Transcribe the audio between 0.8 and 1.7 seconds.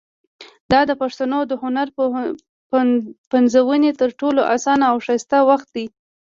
د پښتنو د